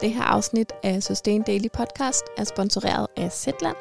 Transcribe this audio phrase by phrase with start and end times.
[0.00, 3.76] Det her afsnit af Sustain Daily Podcast er sponsoreret af Zetland.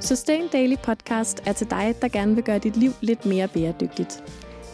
[0.00, 4.24] Sustain Daily Podcast er til dig, der gerne vil gøre dit liv lidt mere bæredygtigt.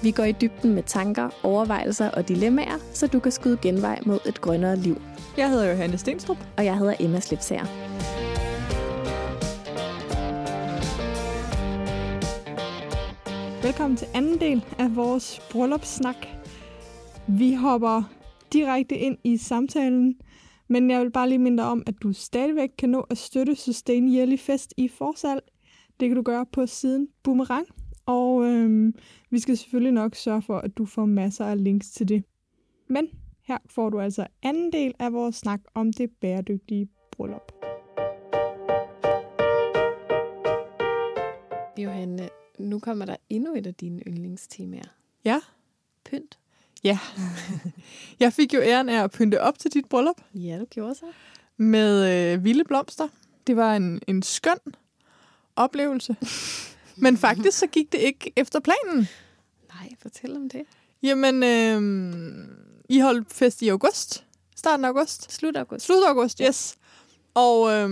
[0.02, 4.18] Vi går i dybden med tanker, overvejelser og dilemmaer, så du kan skyde genvej mod
[4.26, 5.02] et grønnere liv.
[5.36, 6.38] Jeg hedder Johanne Stenstrup.
[6.56, 7.66] Og jeg hedder Emma Slipsager.
[13.62, 16.26] Velkommen til anden del af vores bryllupssnak.
[17.26, 18.02] Vi hopper
[18.52, 20.20] direkte ind i samtalen,
[20.68, 23.54] men jeg vil bare lige minde dig om, at du stadigvæk kan nå at støtte
[23.54, 25.42] Sustain Yearly Fest i forsalg.
[26.00, 27.66] Det kan du gøre på siden Boomerang,
[28.06, 28.94] og øhm,
[29.30, 32.24] vi skal selvfølgelig nok sørge for, at du får masser af links til det.
[32.88, 33.08] Men
[33.42, 37.52] her får du altså anden del af vores snak om det bæredygtige bryllup.
[41.78, 44.88] Johanne, nu kommer der endnu et af dine yndlingstemaer.
[45.24, 45.40] Ja.
[46.04, 46.38] Pynt.
[46.86, 46.98] Ja.
[48.20, 50.20] jeg fik jo æren af at pynte op til dit bryllup.
[50.34, 51.06] Ja, du gjorde så.
[51.56, 53.08] Med øh, vilde blomster.
[53.46, 54.58] Det var en, en skøn
[55.56, 56.16] oplevelse.
[57.04, 59.08] Men faktisk så gik det ikke efter planen.
[59.74, 60.62] Nej, fortæl om det.
[61.02, 62.48] Jamen, øh,
[62.88, 64.24] I holdt fest i august.
[64.56, 65.32] Starten af august.
[65.32, 65.86] Slut august.
[65.86, 66.76] Slut august, yes.
[67.34, 67.90] Og øh,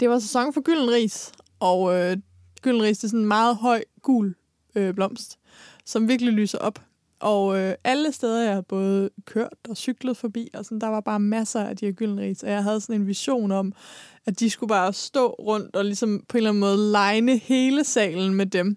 [0.00, 1.32] det var sæson for gyldenris.
[1.60, 2.16] Og øh,
[2.62, 4.34] gyldenris, det er sådan en meget høj, gul
[4.74, 5.38] øh, blomst,
[5.84, 6.86] som virkelig lyser op.
[7.26, 11.00] Og øh, alle steder, jeg havde både kørt og cyklet forbi, og sådan, der var
[11.00, 12.42] bare masser af de her gyldenris.
[12.42, 13.72] Og jeg havde sådan en vision om,
[14.26, 17.84] at de skulle bare stå rundt og ligesom på en eller anden måde legne hele
[17.84, 18.76] salen med dem.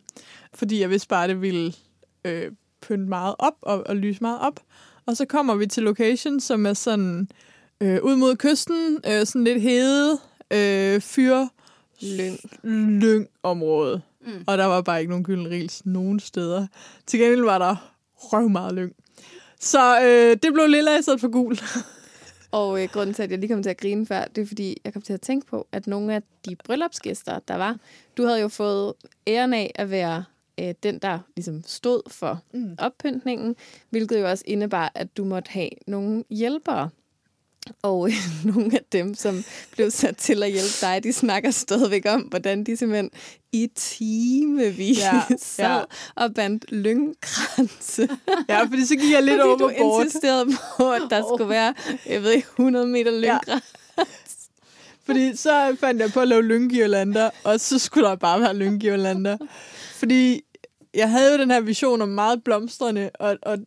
[0.54, 1.74] Fordi jeg vidste bare, at det ville
[2.26, 4.60] øh, pynte meget op og, og lyse meget op.
[5.06, 7.28] Og så kommer vi til location, som er sådan
[7.82, 10.20] øh, ud mod kysten, øh, sådan lidt hede,
[10.54, 11.46] øh, fyr,
[12.02, 12.40] lyng.
[13.02, 14.02] lyng område.
[14.26, 14.44] Mm.
[14.48, 16.68] Og der var bare ikke nogen gyldenris nogen steder.
[17.08, 18.96] Til gengæld var der røv meget lyng.
[19.60, 21.58] Så øh, det blev lilla i stedet for gul.
[22.52, 24.78] Og øh, grunden til, at jeg lige kom til at grine før, det er, fordi
[24.84, 27.78] jeg kom til at tænke på, at nogle af de bryllupsgæster, der var,
[28.18, 28.94] du havde jo fået
[29.28, 30.24] æren af at være
[30.60, 32.76] øh, den, der ligesom stod for mm.
[32.80, 33.56] oppyntningen,
[33.90, 36.90] hvilket jo også indebar, at du måtte have nogle hjælpere.
[37.82, 38.16] Og øh,
[38.54, 42.64] nogle af dem, som blev sat til at hjælpe dig, de snakker stadigvæk om, hvordan
[42.64, 43.10] de simpelthen
[43.52, 45.84] i timevis ja, sad ja.
[46.16, 48.10] og bandt lyngkranse.
[48.50, 49.74] Ja, fordi så gik jeg lidt over bord.
[49.80, 50.46] du insisterede
[50.78, 51.38] på, at der oh.
[51.38, 51.74] skulle være,
[52.06, 53.64] jeg ved ikke, 100 meter lyngkrans.
[53.98, 54.04] Ja.
[55.06, 59.38] Fordi så fandt jeg på at lave lynggirlander, og så skulle der bare være lynggirlander.
[59.96, 60.42] Fordi
[60.94, 63.58] jeg havde jo den her vision om meget blomstrende, og, og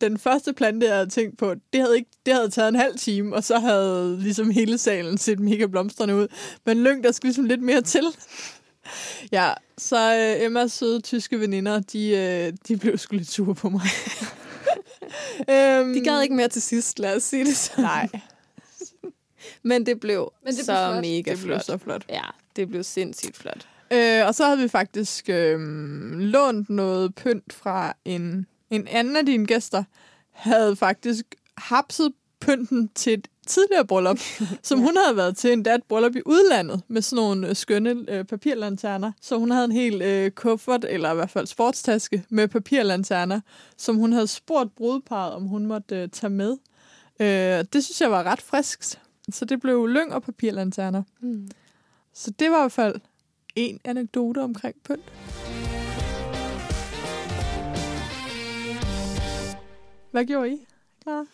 [0.00, 2.98] den første plante, jeg havde tænkt på, det havde, ikke, det havde taget en halv
[2.98, 6.28] time, og så havde ligesom hele salen set mega blomstrende ud.
[6.66, 8.04] Men lyng, der skulle ligesom lidt mere til.
[9.32, 13.68] ja, så øh, Emmas søde tyske veninder, de, øh, de blev sgu lidt sure på
[13.68, 13.82] mig.
[15.50, 17.72] øhm, de gad ikke mere til sidst, lad os sige det så.
[17.80, 18.08] Nej.
[19.62, 21.46] Men det blev Men det så blev mega det flot.
[21.46, 22.04] blev så flot.
[22.08, 22.24] Ja,
[22.56, 23.68] det blev sindssygt flot.
[23.90, 25.60] Øh, og så havde vi faktisk øh,
[26.18, 29.84] lånt noget pynt fra en en anden af dine gæster
[30.32, 31.24] havde faktisk
[31.56, 34.18] hapset pynten til et tidligere bryllup,
[34.62, 38.04] som hun havde været til en et bryllup i udlandet med sådan nogle øh, skønne
[38.08, 39.12] øh, papirlanterner.
[39.20, 43.40] Så hun havde en hel øh, kuffert, eller i hvert fald sportstaske, med papirlanterner,
[43.76, 46.56] som hun havde spurgt brudeparet, om hun måtte øh, tage med.
[47.20, 49.00] Øh, det synes jeg var ret friskt.
[49.32, 51.02] Så det blev lyng og papirlanterner.
[51.20, 51.50] Mm.
[52.14, 52.94] Så det var i hvert fald
[53.56, 55.12] en anekdote omkring pynt.
[60.18, 60.66] Hvad gjorde I,
[61.02, 61.24] Clara?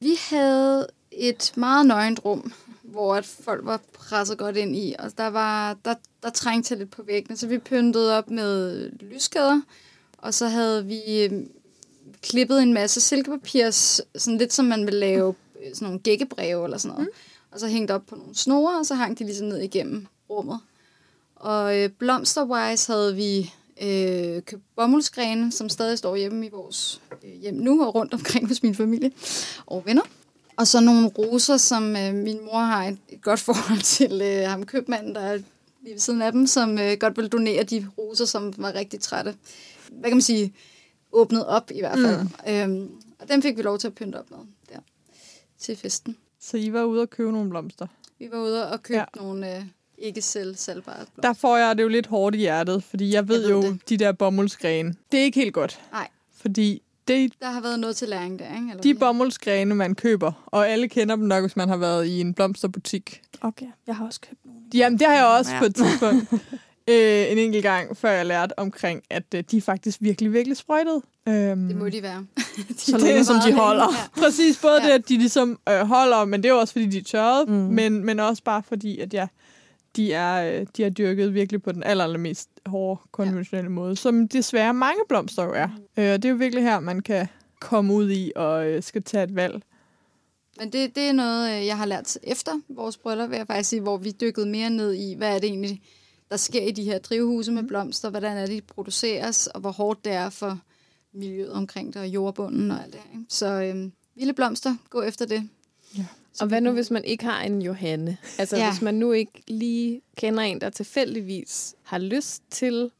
[0.00, 2.52] Vi havde et meget nøgent rum,
[2.82, 6.90] hvor at folk var presset godt ind i, og der var der, der trængte lidt
[6.90, 9.60] på væggene, så vi pyntede op med lyskæder,
[10.18, 11.46] og så havde vi øh,
[12.22, 16.78] klippet en masse silkepapir, sådan lidt som man vil lave øh, sådan nogle gækkebreve eller
[16.78, 17.50] sådan noget, mm.
[17.50, 20.60] og så hængt op på nogle snore, og så hang de ligesom ned igennem rummet.
[21.36, 23.52] Og øh, blomsterwise havde vi
[23.82, 28.48] øh, købt bomuldsgrene, som stadig står hjemme i vores øh, hjem nu og rundt omkring
[28.48, 29.12] hos min familie
[29.66, 30.02] og venner.
[30.56, 34.48] Og så nogle roser, som øh, min mor har et, et godt forhold til øh,
[34.48, 35.38] ham købmanden, der er
[35.82, 39.00] lige ved siden af dem, som øh, godt vil donere de roser, som var rigtig
[39.00, 39.34] trætte.
[39.92, 40.52] Hvad kan man sige?
[41.12, 42.22] Åbnet op i hvert fald.
[42.22, 42.52] Mm.
[42.52, 44.38] Øhm, og dem fik vi lov til at pynte op med
[44.68, 44.78] der
[45.58, 46.16] til festen.
[46.40, 47.86] Så I var ude og købe nogle blomster?
[48.18, 49.04] Vi var ude og købe ja.
[49.16, 49.56] nogle...
[49.56, 49.62] Øh,
[50.00, 53.40] ikke selv salgbare Der får jeg det jo lidt hårdt i hjertet, fordi jeg ved,
[53.40, 53.88] jeg ved jo, det.
[53.88, 55.80] de der bomuldsgrene, det er ikke helt godt.
[55.92, 56.08] Nej.
[56.40, 58.66] Fordi det, der har været noget til læring der, ikke?
[58.70, 62.20] Eller de bomuldsgrene, man køber, og alle kender dem nok, hvis man har været i
[62.20, 63.20] en blomsterbutik.
[63.40, 64.60] Okay, jeg har også købt nogle.
[64.74, 65.58] Jamen, det har jeg også ja.
[65.58, 66.32] på et tidspunkt.
[66.90, 70.56] øh, en enkelt gang, før jeg lærte omkring, at øh, de er faktisk virkelig, virkelig
[70.56, 71.02] sprøjtede.
[71.28, 72.26] Øhm, Det må de være.
[72.78, 73.84] så længe som de holder.
[74.16, 74.22] Ja.
[74.22, 74.86] Præcis, både Ja.
[74.88, 77.44] det, at de ligesom øh, holder, men det er jo også, fordi de er tørrede,
[77.46, 77.52] mm.
[77.54, 79.26] Men, men også bare fordi, at ja,
[79.98, 83.74] de er, øh, de er dyrket virkelig på den aller, allermest hårde, konventionelle ja.
[83.74, 85.66] måde, som desværre mange blomster jo er.
[85.66, 86.02] Mm.
[86.02, 87.26] Øh, og det er jo virkelig her, man kan
[87.60, 89.62] komme ud i og øh, skal tage et valg.
[90.58, 93.68] Men det, det er noget, øh, jeg har lært efter vores bryllup, vil jeg faktisk
[93.68, 95.82] sige, hvor vi dykkede mere ned i, hvad er det egentlig,
[96.30, 99.70] der sker i de her drivhuse med blomster, hvordan er det, de produceres, og hvor
[99.70, 100.58] hårdt det er for
[101.12, 103.24] miljøet omkring det, og jordbunden og alt det ikke?
[103.28, 105.48] Så øhm, vilde blomster, gå efter det.
[105.96, 106.04] Ja.
[106.32, 108.16] Så Og hvad nu, hvis man ikke har en Johanne?
[108.38, 108.64] Altså, Ja.
[108.64, 108.70] ja.
[108.70, 112.90] hvis man nu ikke lige kender en, der tilfældigvis har lyst til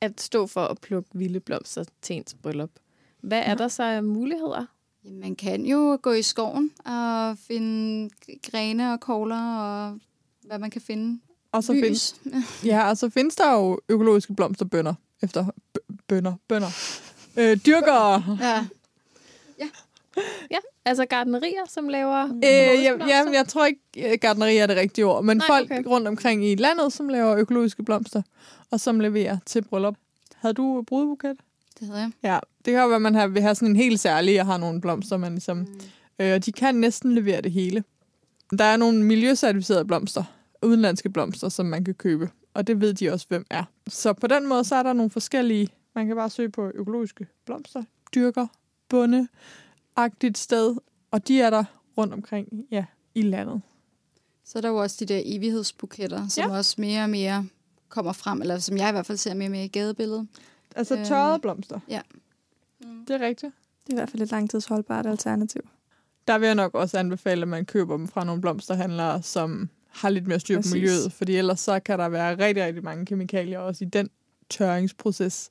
[0.00, 2.70] at stå for at plukke vilde blomster til ens bryllup.
[3.20, 4.66] Hvad er der så af muligheder?
[5.04, 8.10] Jamen, man kan jo gå i skoven og finde
[8.50, 9.98] grene og kogler og
[10.46, 11.20] hvad man kan finde.
[11.52, 12.20] Og så, findes,
[12.64, 15.46] ja, og så findes der jo økologiske blomsterbønder efter
[16.08, 16.68] bønder, bønder.
[17.36, 18.38] Øh, dyrkere.
[18.40, 18.66] Ja.
[19.58, 19.68] Ja,
[20.84, 22.24] altså gardnerier, som laver...
[22.24, 25.70] Øh, ja, ja, jeg tror ikke, øh, gardneri er det rigtige ord, men Nej, folk
[25.70, 25.82] okay.
[25.86, 28.22] rundt omkring i landet, som laver økologiske blomster,
[28.70, 29.96] og som leverer til bryllup.
[30.34, 31.36] Havde du brudebuket?
[31.80, 32.10] Det hedder jeg.
[32.22, 34.46] Ja, det kan jo være, at man har, vil have sådan en helt særlig, og
[34.46, 35.56] har nogle blomster, man ligesom...
[35.56, 35.80] Mm.
[36.18, 37.84] Øh, og de kan næsten levere det hele.
[38.58, 40.24] Der er nogle miljøcertificerede blomster,
[40.62, 43.64] udenlandske blomster, som man kan købe, og det ved de også, hvem er.
[43.88, 45.68] Så på den måde, så er der nogle forskellige...
[45.94, 47.82] Man kan bare søge på økologiske blomster,
[48.14, 48.46] dyrker,
[48.88, 49.28] bunde,
[49.96, 50.76] agtigt sted,
[51.10, 51.64] og de er der
[51.98, 52.84] rundt omkring ja,
[53.14, 53.62] i landet.
[54.44, 56.56] Så er der jo også de der evighedsbuketter, som Ja.
[56.56, 57.46] også mere og mere
[57.88, 60.28] kommer frem, eller som jeg i hvert fald ser mere og mere i gadebilledet.
[60.76, 61.80] Altså Øhm, tørrede blomster.
[61.88, 62.00] ja.
[63.08, 63.52] Det er rigtigt.
[63.86, 65.62] Det er i hvert fald et langtidsholdbart alternativ.
[66.28, 70.08] Der vil jeg nok også anbefale, at man køber dem fra nogle blomsterhandlere, som har
[70.10, 70.72] lidt mere styr på Præcis.
[70.74, 74.10] miljøet, fordi ellers så kan der være rigtig, rigtig mange kemikalier også i den
[74.50, 75.48] tørringsproces.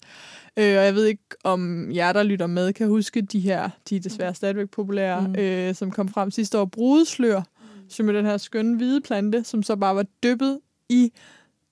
[0.58, 3.96] Øh, og jeg ved ikke, om jer, der lytter med, kan huske de her, de
[3.96, 5.28] er desværre stadigvæk populære, Mm.
[5.28, 5.36] mm.
[5.40, 7.90] øh, som kom frem sidste år, brudeslør, mm.
[7.90, 10.60] som er den her skønne hvide plante, som så bare var dyppet
[10.90, 11.12] i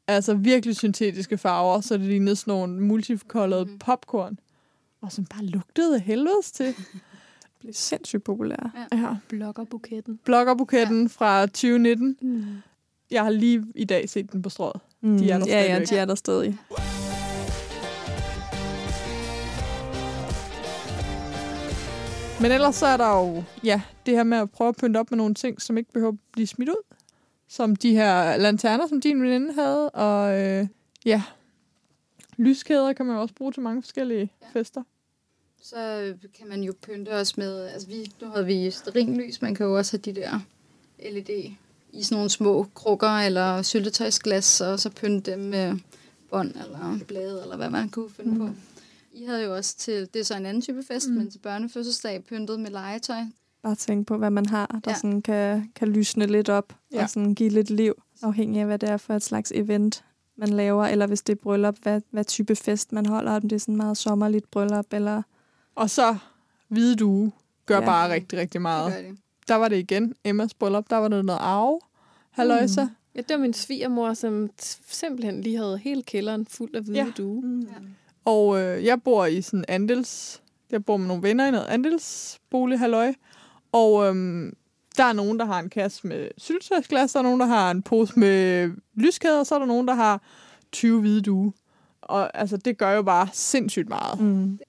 [0.08, 3.80] altså virkelig syntetiske farver, så det lignede sådan nogle multicolored mm.
[3.80, 4.40] popcorn,
[5.02, 6.66] og som bare lugtede helvedes til.
[7.58, 8.70] Det bliver sindssygt populært.
[8.94, 9.16] Ja.
[9.30, 10.20] Blokkerbuketten.
[10.26, 11.08] Bloggerbuketten ja.
[11.08, 12.18] fra 2019.
[12.22, 12.46] Mm.
[13.12, 14.82] Jeg har lige i dag set den på strået.
[15.02, 15.90] Mm, De er der ja, ja, stadigvæk.
[15.90, 16.58] de er der stadig.
[22.42, 25.12] Men ellers så er der jo ja, det her med at prøve at pynte op
[25.12, 26.96] med nogle ting, som ikke behøver at blive smidt ud.
[27.48, 29.90] Som de her lanterner, som din veninde havde.
[29.90, 30.68] Og øh,
[31.06, 31.24] ja,
[32.38, 34.60] lyskæder kan man jo også bruge til mange forskellige ja.
[34.60, 34.84] fester.
[35.62, 39.66] Så kan man jo pynte os med, altså vi, nu havde vi sterinlys, man kan
[39.66, 40.40] jo også have de der
[41.12, 41.30] LED
[41.92, 45.78] i sådan nogle små krukker eller syltetøjsglas, og så pynte dem med
[46.30, 48.38] bånd eller blade, eller hvad man kunne finde mm.
[48.38, 48.50] på.
[49.18, 51.16] I havde jo også til, det er så en anden type fest, mm.
[51.16, 53.20] men til børnefødselsdag pyntet med legetøj.
[53.64, 54.96] Bare tænk på, hvad man har, der Ja.
[54.98, 57.04] sådan kan, kan lysne lidt op Ja.
[57.04, 57.94] og sådan give lidt liv,
[58.24, 60.04] afhængig af, hvad det er for et slags event,
[60.36, 63.54] man laver, eller hvis det er bryllup, hvad, hvad type fest man holder, om det
[63.56, 65.22] er sådan meget sommerligt bryllup, eller
[65.76, 66.18] Og så
[66.68, 67.32] hvide due
[67.66, 67.86] gør ja.
[67.86, 68.94] Bare rigtig, rigtig meget.
[68.94, 69.18] det.
[69.48, 70.14] Der var det igen.
[70.24, 71.80] Emmas bryllup, der var det noget arve.
[72.32, 72.84] Halløjsa.
[72.84, 72.90] Mm.
[73.16, 74.50] Ja, det var min svigermor, som
[74.90, 77.06] simpelthen lige havde hele kælderen fuld af hvide Ja.
[77.06, 77.12] ja.
[77.18, 77.42] due.
[77.42, 77.62] mm.
[77.62, 77.68] Ja.
[78.28, 80.42] Og øh, jeg bor i sådan andels...
[80.72, 83.14] Jeg bor med nogle venner i noget andelsbolig, halløj.
[83.72, 84.58] Og øhm,
[84.98, 87.82] der er nogen, der har en kasse med syltetøjsglas, der er nogen, der har en
[87.82, 90.22] pose med lyskæder, og så er der nogen, der har
[90.72, 91.54] 20 hvide due.
[92.02, 94.22] Og altså, det gør jo bare sindssygt meget.
[94.22, 94.60] Mm.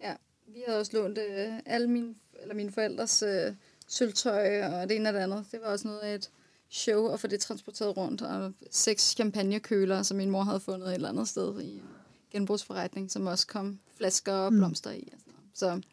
[0.47, 3.53] Vi havde også lånt øh, alle mine, eller mine forældres øh,
[3.89, 5.45] sølvtøj og det ene og det andet.
[5.53, 6.31] Det var også noget af et
[6.71, 8.23] show at få det transporteret rundt.
[8.23, 11.83] Og seks champagnekøler, som min mor havde fundet et eller andet sted i
[12.33, 15.09] genbrugsforretning, som også kom flasker og blomster i.
[15.13, 15.19] Og
[15.55, 15.85] sådan noget.
[15.85, 15.89] Så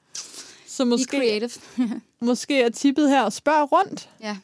[0.67, 2.01] Så måske, creative.
[2.19, 4.09] måske er tippet her at spørge rundt.
[4.21, 4.37] ja.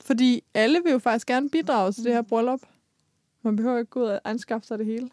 [0.00, 2.60] Fordi alle vil jo faktisk gerne bidrage til det her bryllup.
[3.42, 5.10] Man behøver ikke gå ud og anskaffe sig det hele.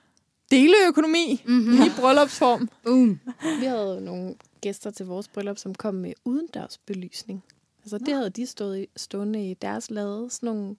[0.51, 1.73] Deleøkonomi Mm-hmm.
[1.73, 2.69] i bryllupsform.
[2.83, 3.19] Boom.
[3.59, 7.43] Vi havde nogle gæster til vores bryllup, som kom med udendørs belysning.
[7.83, 10.27] Altså det havde de stået i, stående i deres lade.
[10.29, 10.75] Sådan nogle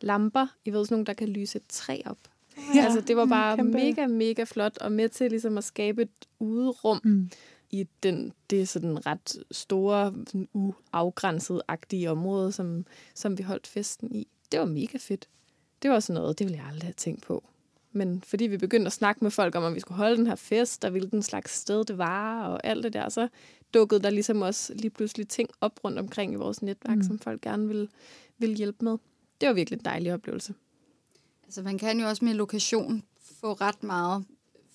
[0.00, 2.18] lamper, I ved, sådan nogle, der kan lyse et træ op.
[2.74, 2.84] Ja.
[2.84, 3.78] Altså det var bare kæmpe.
[3.78, 7.30] mega, mega flot, og med til ligesom at skabe et uderum Mm.
[7.70, 14.14] i den, det er sådan ret store, sådan uafgrænset-agtige område, som, som vi holdt festen
[14.14, 14.28] i.
[14.52, 15.28] Det var mega fedt.
[15.82, 17.44] Det var sådan noget, det ville jeg aldrig have tænkt på.
[17.92, 20.34] Men fordi vi begyndte at snakke med folk om, at vi skulle holde den her
[20.34, 23.28] fest, og hvilken slags sted det var, og alt det der, så
[23.74, 26.98] dukkede der ligesom også lige pludselig ting op rundt omkring i vores netværk, Mm.
[26.98, 27.02] mm.
[27.08, 27.88] som folk gerne ville,
[28.38, 28.96] ville hjælpe med.
[29.40, 30.54] Det var virkelig en dejlig oplevelse.
[31.48, 33.02] Altså man kan jo også med lokation
[33.40, 34.24] få ret meget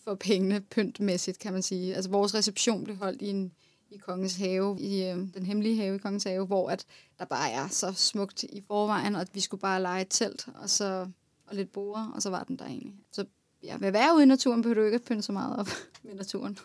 [0.03, 1.95] for pengene pyntmæssigt, kan man sige.
[1.95, 3.51] Altså vores reception blev holdt i en
[3.91, 6.85] i Kongens Have, i øh, den hemmelige have i Kongens Have, hvor at
[7.19, 10.47] der bare er så smukt i forvejen, og at vi skulle bare lege et telt,
[10.55, 11.07] og så
[11.47, 12.93] og lidt borde, og så var den der egentlig.
[13.11, 13.25] Så
[13.63, 15.67] ja, ved at være ude i naturen, behøver du ikke at pynte så meget op
[16.03, 16.57] med naturen.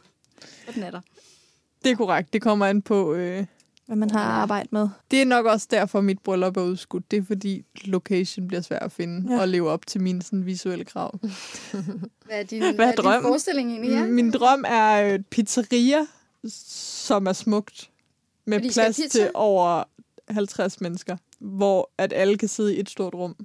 [0.68, 1.00] Og den er der.
[1.84, 2.32] Det er korrekt.
[2.32, 3.14] Det kommer an på...
[3.14, 3.46] Øh,
[3.88, 4.88] hvad man har arbejdet med.
[5.10, 7.10] det er nok også derfor, mit bryllup er udskudt.
[7.10, 9.40] Det er fordi location bliver svært at finde Ja.
[9.40, 11.18] og leve op til mine sådan, visuelle krav.
[12.26, 13.90] Hvad er din, Hvad er hvad er din forestilling egentlig?
[13.90, 14.06] Ja?
[14.06, 16.06] Min drøm er et pizzeria,
[16.44, 17.90] som er smukt.
[18.44, 19.84] Med Fordi plads til over
[20.28, 21.16] 50 mennesker.
[21.38, 23.36] Hvor at alle kan sidde i et stort rum.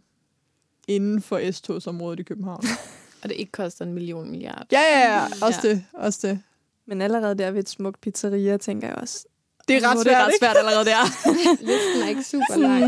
[0.88, 2.64] Inden for S-togsområdet i København.
[3.24, 4.66] Og det ikke koster en million milliard.
[4.72, 5.26] ja, ja, ja.
[5.42, 5.70] Også Ja.
[5.70, 5.86] det.
[5.94, 6.40] Også det.
[6.86, 9.26] Men allerede der ved et smukt pizzeria, tænker jeg også.
[9.68, 11.04] Det er ret Åh, svært, det er ret svært allerede der.
[11.72, 12.84] Listen er ikke super lang.
[12.84, 12.88] Er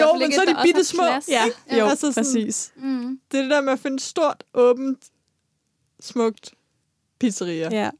[0.00, 1.04] Jo, men så er de bitte små.
[1.04, 1.20] Ja,
[1.70, 1.76] Ja.
[1.78, 2.72] jo, Altså sådan- præcis.
[2.76, 3.18] Mm.
[3.32, 4.98] Det er det der med at finde stort, åbent,
[6.00, 6.50] smukt
[7.20, 7.68] pizzeria.
[7.72, 7.90] Ja.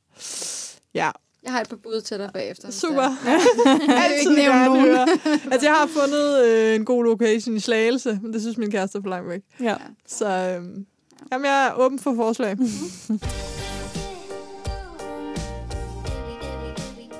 [0.94, 1.10] Ja,
[1.42, 2.70] Jeg har et par bud til dig bagefter.
[2.70, 3.02] super.
[3.02, 3.38] er.
[4.04, 4.80] Altid ikke nævne nogen.
[4.80, 5.06] høre.
[5.52, 8.98] Altså, jeg har fundet øh, en god location i Slagelse, men det synes min kæreste
[8.98, 9.40] er for langt væk.
[9.60, 9.74] ja.
[10.06, 10.86] Så øhm,
[11.32, 12.56] jamen, jeg er åben for forslag.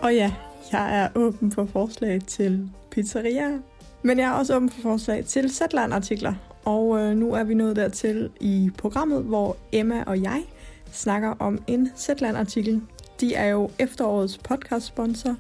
[0.03, 0.33] Og ja,
[0.73, 3.59] jeg er åben for forslag til pizzerier.
[4.03, 6.35] Men jeg er også åben for forslag til Zetland-artikler.
[6.65, 10.43] Og øh, nu er vi nået dertil i programmet, hvor Emma og jeg
[10.93, 12.83] snakker om en Zetland-artikel.
[13.21, 15.37] De er jo efterårets podcast-sponsor,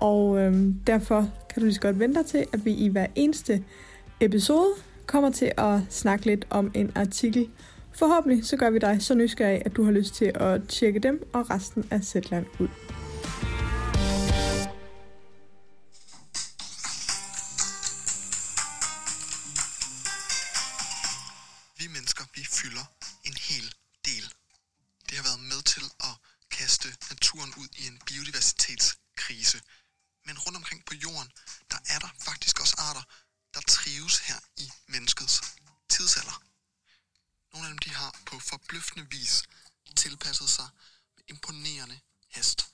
[0.00, 3.06] og øh, derfor kan du lige så godt vente dig til, at vi i hver
[3.14, 3.64] eneste
[4.20, 4.70] episode
[5.06, 7.48] kommer til at snakke lidt om en artikel.
[7.92, 11.28] Forhåbentlig så gør vi dig så nysgerrig, at du har lyst til at tjekke dem
[11.32, 12.68] og resten af Zetland ud.
[21.78, 22.84] Vi mennesker, vi fylder
[23.24, 24.34] en hel del.
[25.08, 26.14] Det har været med til at
[26.50, 29.62] kaste naturen ud i en biodiversitetskrise.
[30.24, 31.32] Men rundt omkring på jorden,
[31.70, 33.02] der er der faktisk også arter,
[33.54, 35.42] der trives her i menneskets
[35.88, 36.42] tidsalder.
[37.52, 39.42] Nogle af dem, de har på forbløffende vis
[39.96, 40.68] tilpasset sig
[41.16, 42.72] med imponerende hast.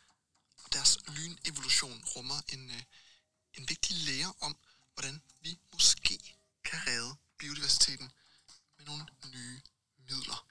[0.65, 2.83] Og deres lynevolution rummer en, øh,
[3.55, 4.57] en vigtig lære om,
[4.95, 6.19] hvordan vi måske
[6.65, 8.13] kan redde biodiversiteten
[8.87, 9.61] med nogle nye
[10.09, 10.47] midler.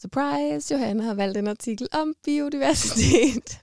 [0.00, 0.74] Surprise!
[0.74, 3.60] Johanna har valgt en artikel om biodiversitet.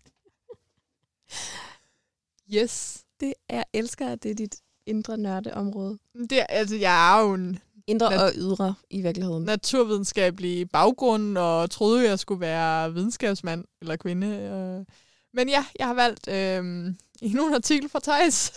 [2.53, 2.97] Yes.
[3.19, 4.55] Det er, jeg elsker, at det er dit
[4.85, 5.97] indre nørdeområde.
[6.29, 9.43] Det, er- altså, jeg er jo en Indre Nat- og ydre i virkeligheden.
[9.43, 14.27] naturvidenskabelig baggrund, og troede, jeg skulle være videnskabsmand eller kvinde.
[14.27, 14.85] øh.
[15.33, 18.51] Men ja, jeg har valgt øh, endnu en artikel fra Thijs.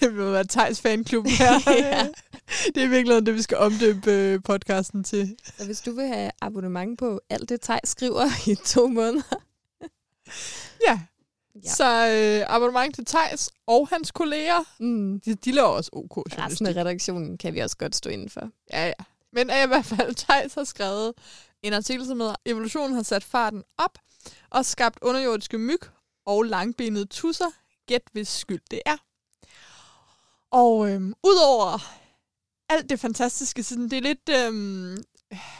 [0.00, 1.52] det vil være Thijs fanklub her.
[1.84, 2.08] Ja.
[2.74, 5.36] Det er virkelig det, vi skal omdøbe øh, podcasten til.
[5.58, 9.22] Så hvis du vil have abonnement på alt det, Tej skriver i to måneder.
[10.86, 11.00] Ja.
[11.64, 11.70] Ja.
[11.70, 14.64] Så øh, abonnement til Thijs og hans kolleger.
[14.78, 15.20] Mm.
[15.20, 16.66] De, de laver også OK Resten journalistik.
[16.66, 18.50] af redaktionen kan vi også godt stå inden for.
[18.72, 18.92] Ja, ja.
[19.32, 21.12] Men i hvert fald, Thijs har skrevet
[21.62, 23.98] en artikel, som hedder Evolutionen har sat farten op
[24.50, 25.80] og skabt underjordiske myg
[26.26, 27.50] og langbenede tusser.
[27.86, 28.96] Gæt, hvis skyld det er.
[30.50, 31.78] Og øhm, udover
[32.70, 34.96] alt det fantastiske, sådan, det er lidt øhm,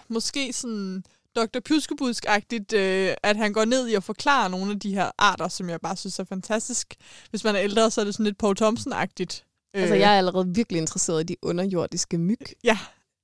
[0.08, 1.04] måske sådan
[1.36, 1.60] Dr.
[1.68, 5.70] Pjuskebudsk-agtigt, øh, at han går ned i at forklare nogle af de her arter, som
[5.70, 6.94] jeg bare synes er fantastisk.
[7.30, 9.46] Hvis man er ældre, så er det sådan lidt Paul Thompson-agtigt.
[9.74, 12.46] Altså, jeg er allerede virkelig interesseret i de underjordiske myg.
[12.64, 12.78] Ja,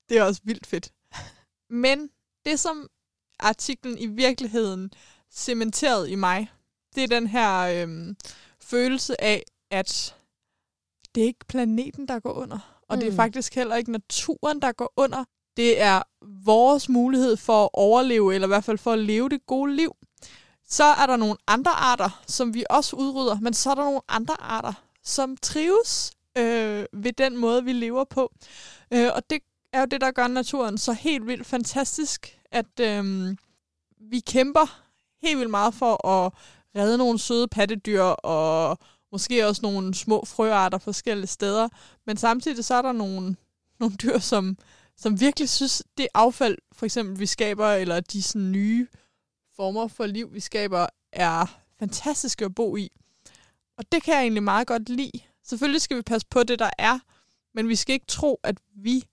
[0.09, 0.93] det er også vildt fedt.
[1.71, 2.11] Men
[2.45, 2.89] det, som
[3.41, 4.91] artiklen i virkeligheden
[5.33, 6.51] cementeret i mig,
[6.95, 8.17] det er den her øhm,
[8.61, 10.15] følelse af, at
[11.17, 12.59] det er ikke planeten, der går under.
[12.89, 13.01] Og mm.
[13.01, 13.17] det er Mm.
[13.17, 15.25] faktisk heller ikke naturen, der går under.
[15.57, 16.03] Det er
[16.45, 19.97] vores mulighed for at overleve, eller i hvert fald for at leve det gode liv.
[20.69, 24.01] Så er der nogle andre arter, som vi også udrydder, men så er der nogle
[24.09, 24.73] andre arter,
[25.05, 28.33] som trives øh, ved den måde, vi lever på.
[28.91, 29.39] Øh, og det
[29.73, 33.37] er jo det, der gør naturen så helt vildt fantastisk, at øh,
[34.11, 34.81] vi kæmper
[35.23, 36.33] helt vildt meget for at
[36.77, 38.79] redde nogle søde pattedyr, og
[39.17, 41.69] måske også nogle små frøarter forskellige steder.
[42.07, 43.37] Men samtidig så er der nogle,
[43.81, 44.59] nogle dyr, som,
[44.97, 48.87] som virkelig synes, det affald, for eksempel vi skaber, eller de sådan, nye
[49.57, 52.91] former for liv, vi skaber, er fantastiske at bo i.
[53.79, 55.21] Og det kan jeg egentlig meget godt lide.
[55.45, 56.99] Selvfølgelig skal vi passe på det, der er,
[57.55, 59.05] men vi skal ikke tro, at vi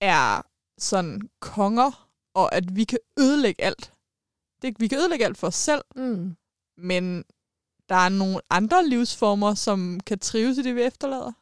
[0.00, 0.42] er
[0.78, 3.92] sådan konger, og at vi kan ødelægge alt.
[4.62, 6.36] Det, vi kan ødelægge alt for os selv, Mm.
[6.76, 7.24] men
[7.88, 11.32] der er nogle andre livsformer, som kan trives i det, vi efterlader.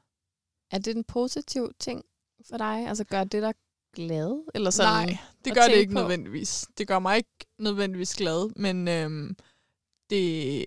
[0.70, 2.04] Er det en positiv ting
[2.50, 2.88] for dig?
[2.88, 3.54] Altså, gør det dig
[3.94, 4.44] glad?
[4.54, 4.92] Eller sådan?
[5.08, 5.98] Nej, Det gør det ikke på.
[6.00, 6.68] nødvendigvis.
[6.78, 9.36] Det gør mig ikke nødvendigvis glad, men øhm,
[10.10, 10.64] det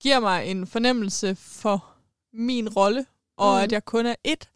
[0.00, 1.84] giver mig en fornemmelse for
[2.32, 3.06] min rolle,
[3.36, 3.58] og Mm.
[3.58, 3.62] mm.
[3.64, 4.50] at jeg kun er et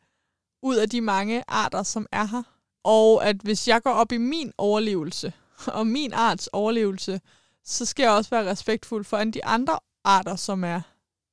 [0.63, 2.43] ud af de mange arter, som er her.
[2.85, 5.33] Og at hvis jeg går op i min overlevelse,
[5.67, 7.21] og min arts overlevelse,
[7.65, 10.81] så skal jeg også være respektfuld for alle de andre arter, som er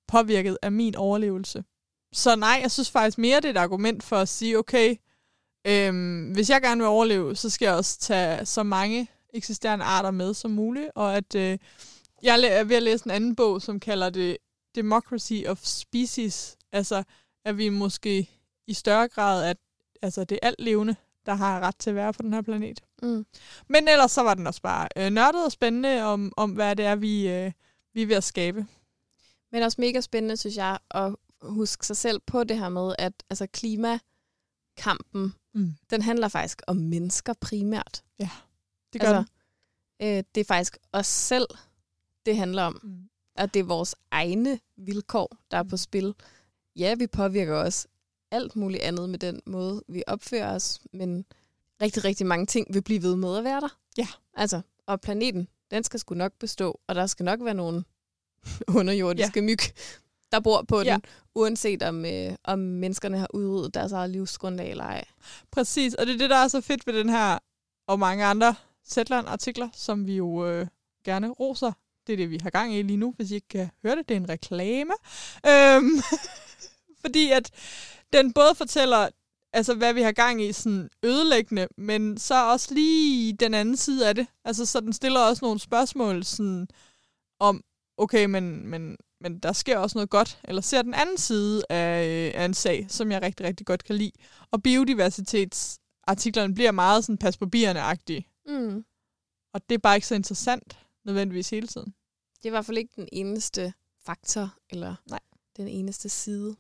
[0.08, 1.64] påvirket af min overlevelse.
[2.14, 4.96] Så nej, jeg synes faktisk mere, det er et argument for at sige, okay,
[5.68, 10.12] øhm, hvis jeg gerne vil overleve, så skal jeg også tage så mange eksisterende arter
[10.12, 11.58] med som muligt, og at øh,
[12.24, 14.38] jeg er ved at læse en anden bog, som kalder det
[14.76, 17.04] Democracy of Species, altså
[17.46, 18.30] at vi måske
[18.68, 19.58] i større grad, at
[20.02, 20.96] altså, det er alt levende,
[21.26, 22.84] der har ret til at være på den her planet.
[23.02, 23.26] Mm.
[23.68, 26.86] Men ellers så var den også bare øh, nørdet og spændende om, om hvad det
[26.86, 27.52] er, vi, øh,
[27.98, 28.66] vi er ved at skabe.
[29.52, 33.14] Men også mega spændende, synes jeg, at huske sig selv på det her med, at
[33.30, 35.74] altså, klimakampen, Mm.
[35.90, 38.04] den handler faktisk om mennesker primært.
[38.94, 39.32] Det gør altså,
[40.02, 41.48] øh, det er faktisk os selv,
[42.26, 42.80] det handler om.
[42.82, 42.90] den.
[42.92, 43.10] Mm.
[43.36, 46.16] At det er vores egne vilkår, der er på spil.
[46.76, 47.88] Ja, vi påvirker også
[48.32, 51.26] alt muligt andet med den måde, vi opfører os, men
[51.82, 53.78] rigtig, rigtig mange ting vil blive ved med at være der.
[53.98, 54.08] Ja.
[54.34, 57.84] Altså, og planeten, den skal sgu nok bestå, og der skal nok være nogle
[58.80, 59.42] underjordiske ja.
[59.46, 59.60] myg,
[60.32, 60.94] der bor på Ja.
[60.94, 61.02] den,
[61.36, 65.06] uanset om, øh, om menneskerne har udryddet deres eget livsgrundlag eller ej.
[65.52, 67.40] Præcis, og det er det, der er så fedt ved den her,
[67.88, 68.56] og mange andre
[68.90, 70.68] Zetland-artikler, som vi jo øh,
[71.06, 71.72] gerne roser.
[72.08, 74.10] Det er det, vi har gang i lige nu, hvis I ikke kan høre det.
[74.10, 74.94] Det er en reklame.
[75.48, 76.02] Øhm,
[77.06, 77.52] fordi at
[78.14, 79.10] den både fortæller,
[79.58, 84.10] altså hvad vi har gang i, sådan ødelæggende, men så også lige den anden side
[84.10, 84.28] af det.
[84.46, 86.68] Altså så den stiller også nogle spørgsmål sådan
[87.40, 87.64] om,
[87.98, 92.08] okay, men, men, men der sker også noget godt, eller ser den anden side af,
[92.08, 94.12] øh, af en sag, som jeg rigtig, rigtig godt kan lide.
[94.52, 98.28] Og biodiversitetsartiklerne bliver meget sådan pas på bierne-agtige.
[98.48, 98.86] Mm.
[99.54, 101.94] Og det er bare ikke så interessant nødvendigvis hele tiden.
[102.38, 103.74] Det er i hvert fald ikke den eneste
[104.06, 105.20] faktor, eller Nej.
[105.58, 106.56] den eneste side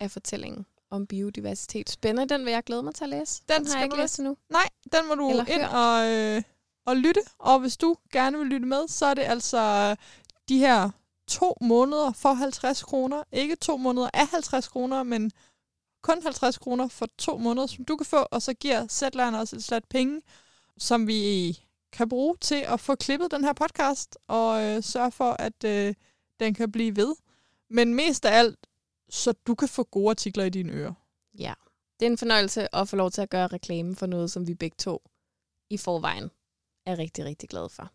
[0.00, 1.90] af fortællingen om biodiversitet.
[1.90, 3.42] Spændende, den vil jeg glæde mig til at læse.
[3.48, 4.36] Den, har skal jeg ikke læst endnu.
[4.50, 6.42] Nej, den må du Eller ind og, øh,
[6.86, 7.20] og lytte.
[7.38, 9.96] Og hvis du gerne vil lytte med, så er det altså
[10.48, 10.90] de her
[11.28, 13.22] to måneder for 50 kroner.
[13.32, 15.32] Ikke to måneder af 50 kroner, men
[16.02, 18.16] kun 50 kroner for to måneder, som du kan få.
[18.16, 20.20] Og så giver Zetland også et slat penge,
[20.78, 21.58] som vi
[21.92, 25.94] kan bruge til at få klippet den her podcast og øh, sørge for, at øh,
[26.40, 27.14] den kan blive ved.
[27.70, 28.58] Men mest af alt,
[29.08, 30.92] så du kan få gode artikler i dine ører.
[31.38, 31.54] Ja.
[32.00, 34.54] Det er en fornøjelse at få lov til at gøre reklame for noget, som vi
[34.54, 35.02] begge to
[35.70, 36.30] i forvejen
[36.86, 37.90] er rigtig, rigtig glade for.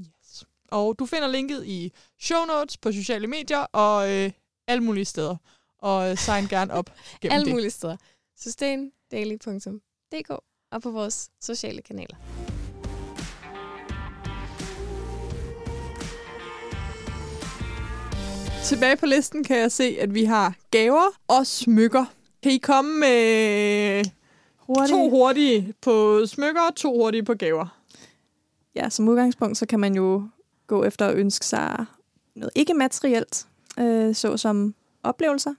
[0.00, 0.44] Yes.
[0.68, 4.32] Og du finder linket i show notes på sociale medier og øh,
[4.66, 5.36] alle mulige steder.
[5.78, 7.52] Og øh, sign gerne op gennem Alle det.
[7.54, 7.96] mulige steder.
[8.36, 10.30] Sustaindaily.dk
[10.70, 12.31] og på vores sociale kanaler.
[18.64, 22.04] Tilbage på listen kan jeg se, at vi har gaver og smykker.
[22.42, 24.04] Kan I komme med
[24.58, 24.90] Hurtigt.
[24.90, 27.78] to hurtige på smykker og to hurtige på gaver?
[28.74, 30.28] Ja, som udgangspunkt, så kan man jo
[30.66, 31.84] gå efter at ønske sig
[32.36, 33.46] noget ikke materielt,
[33.78, 35.50] øh, såsom oplevelser.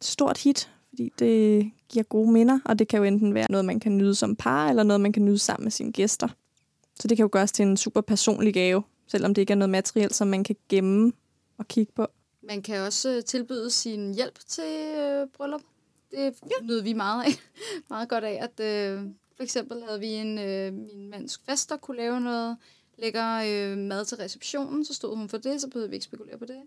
[0.00, 3.64] Et stort hit, fordi det giver gode minder, og det kan jo enten være noget,
[3.64, 6.28] man kan nyde som par, eller noget, man kan nyde sammen med sine gæster.
[7.00, 9.70] Så det kan jo gøres til en super personlig gave, selvom det ikke er noget
[9.70, 11.12] materielt, som man kan gemme
[11.58, 12.06] og kigge på.
[12.42, 15.62] Man kan også øh, tilbyde sin hjælp til øh, bryllup.
[16.10, 16.64] Det ja.
[16.66, 17.30] nyder vi meget af.
[17.90, 19.02] meget godt af, at øh,
[19.36, 22.56] for eksempel havde vi en øh, min mands fest, der kunne lave noget
[22.98, 26.38] lækker øh, mad til receptionen, så stod hun for det, så behøvede vi ikke spekulere
[26.38, 26.62] på det.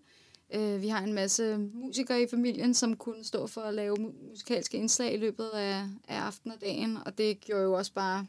[0.53, 4.29] Øh, vi har en masse musikere i familien, som kunne stå for at lave mu-
[4.29, 8.25] musikalske indslag i løbet af, af aftenen og dagen, og det gjorde jo også bare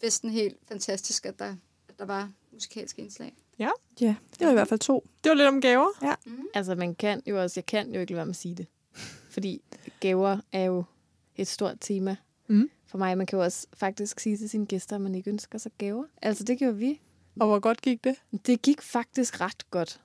[0.00, 1.56] festen helt fantastisk, at der,
[1.88, 3.34] at der var musikalske indslag.
[4.00, 5.06] Ja, det var i hvert fald to.
[5.24, 5.88] Det var lidt om gaver.
[6.54, 8.66] Altså, man kan jo også, jeg kan jo ikke lade være med at sige det.
[9.30, 9.62] Fordi
[10.00, 10.84] gaver er jo
[11.36, 12.16] et stort tema
[12.48, 12.70] Mm.
[12.86, 13.18] for mig.
[13.18, 16.04] Man kan jo også faktisk sige til sine gæster, at man ikke ønsker sig gaver.
[16.22, 17.00] Altså, det gjorde vi.
[17.40, 18.14] Og hvor godt gik det?
[18.46, 20.00] Det gik faktisk ret godt.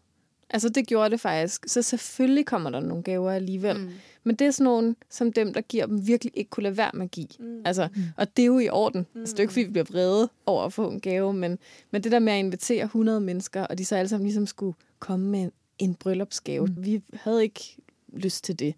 [0.49, 1.63] Altså, det gjorde det faktisk.
[1.67, 3.77] Så selvfølgelig kommer der nogle gaver alligevel.
[3.79, 3.89] Mm.
[4.23, 6.91] Men det er sådan nogle, som dem, der giver dem, virkelig ikke kunne lade være
[6.93, 7.27] med at give.
[7.39, 7.61] Mm.
[7.65, 9.07] Altså, og det er jo i orden.
[9.13, 9.19] Mm.
[9.19, 11.59] Altså, det er jo ikke, fordi vi bliver vrede over at få en gave, men,
[11.91, 14.75] men det der med at invitere 100 mennesker, og de så alle sammen ligesom skulle
[14.99, 16.65] komme med en, bryllupsgave.
[16.65, 16.85] Mm.
[16.85, 17.77] Vi havde ikke
[18.13, 18.75] lyst til det.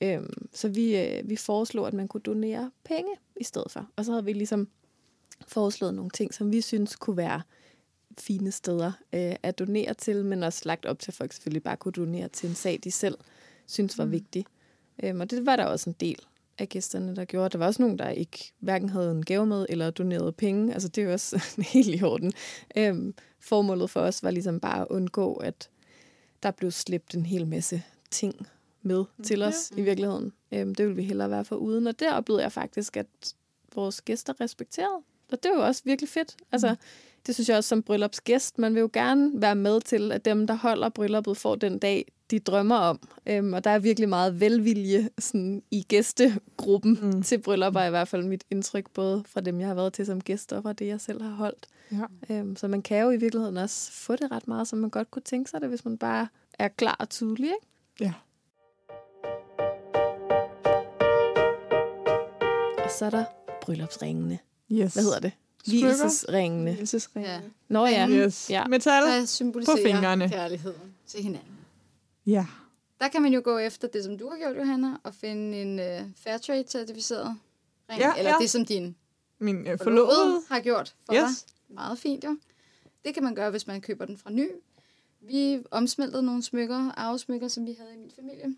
[0.00, 3.88] Øhm, så vi, øh, vi foreslog, at man kunne donere penge i stedet for.
[3.96, 4.68] Og så havde vi ligesom
[5.48, 7.42] foreslået nogle ting, som vi synes kunne være
[8.18, 11.76] fine steder øh, at donere til, men også lagt op til, at folk selvfølgelig bare
[11.76, 13.18] kunne donere til en sag, de selv
[13.66, 14.12] synes var mm.
[14.12, 14.44] vigtig.
[15.02, 16.18] Øhm, og det var der også en del,
[16.58, 17.48] af gæsterne, der gjorde.
[17.48, 20.72] Der var også nogen, der ikke hverken havde en gave med eller donerede penge.
[20.72, 22.32] Altså det er jo også helt i orden.
[22.76, 25.70] Øhm, formålet for os var ligesom bare at undgå, at
[26.42, 28.46] der blev slæbt en hel masse ting
[28.82, 30.32] med til os i virkeligheden.
[30.52, 31.86] Øhm, det ville vi hellere være for uden.
[31.86, 33.06] Og det oplevede jeg faktisk, at
[33.74, 35.02] vores gæster respekterede.
[35.32, 36.36] Og det var jo også virkelig fedt.
[36.52, 36.76] Altså,
[37.26, 38.58] det synes jeg også som bryllupsgæst.
[38.58, 42.12] Man vil jo gerne være med til, at dem, der holder brylluppet, får den dag,
[42.32, 43.00] de drømmer om.
[43.26, 47.22] Øhm, og der er virkelig meget velvilje sådan, i gæstegruppen mm.
[47.22, 50.20] til bryllupper, i hvert fald mit indtryk, både fra dem, jeg har været til som
[50.20, 51.66] gæster, og fra det, jeg selv har holdt.
[51.92, 52.34] Ja.
[52.34, 55.10] Øhm, så man kan jo i virkeligheden også få det ret meget, som man godt
[55.10, 57.50] kunne tænke sig det, hvis man bare er klar og tydelig.
[57.50, 57.66] Ikke?
[58.00, 58.12] Ja.
[62.84, 63.24] Og så er der
[63.62, 64.38] bryllupsringene.
[64.72, 64.94] Yes.
[64.94, 65.32] Hvad hedder det?
[65.64, 65.86] Smykker?
[65.86, 66.72] Hvilesesringene.
[66.72, 67.26] Hvilesesring.
[67.26, 67.40] Ja.
[67.68, 68.08] Nå ja.
[68.08, 68.50] Yes.
[68.50, 68.66] Ja.
[68.66, 69.02] Metal.
[69.64, 70.28] På fingrene.
[70.28, 71.61] kærligheden til hinanden.
[72.26, 72.46] Ja.
[73.00, 75.78] Der kan man jo gå efter det, som du har gjort, Johanna, og finde en
[75.78, 77.36] uh, Fairtrade-certificeret
[77.90, 78.00] ring.
[78.00, 78.36] Ja, eller ja.
[78.40, 78.96] det, som din
[79.38, 80.42] Min øh, forlovede forlovede.
[80.48, 81.42] har gjort for Yes.
[81.42, 81.74] dig.
[81.74, 82.38] Meget fint jo.
[83.04, 84.48] Det kan man gøre, hvis man køber den fra ny.
[85.20, 88.56] Vi omsmeltede nogle smykker, arvesmykker, som vi havde i min familie.